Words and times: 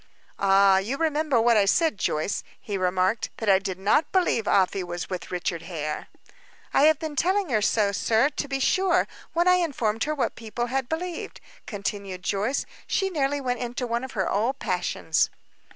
"Ah! 0.39 0.79
You 0.79 0.97
remember 0.97 1.39
what 1.39 1.57
I 1.57 1.65
said, 1.65 1.99
Joyce," 1.99 2.41
he 2.59 2.75
remarked. 2.75 3.29
"That 3.37 3.49
I 3.49 3.59
did 3.59 3.77
not 3.77 4.11
believe 4.11 4.47
Afy 4.47 4.83
was 4.83 5.11
with 5.11 5.29
Richard 5.29 5.61
Hare." 5.61 6.07
"I 6.73 6.85
have 6.85 6.97
been 6.97 7.15
telling 7.15 7.49
her 7.49 7.61
so, 7.61 7.91
sir, 7.91 8.29
to 8.29 8.47
be 8.47 8.59
sure, 8.59 9.07
when 9.33 9.47
I 9.47 9.57
informed 9.57 10.05
her 10.05 10.15
what 10.15 10.33
people 10.35 10.65
had 10.73 10.89
believed," 10.89 11.39
continued 11.67 12.23
Joyce. 12.23 12.65
"She 12.87 13.11
nearly 13.11 13.39
went 13.39 13.59
into 13.59 13.85
one 13.85 14.03
of 14.03 14.13
her 14.13 14.27
old 14.27 14.57
passions." 14.57 15.29